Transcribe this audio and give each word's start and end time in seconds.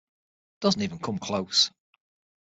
Doesn't 0.61 0.81
even 0.81 0.97
come 0.97 1.19
close... 1.19 1.69